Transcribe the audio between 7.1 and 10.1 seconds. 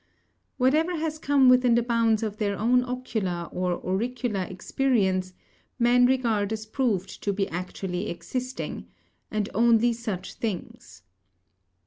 to be actually existing; and only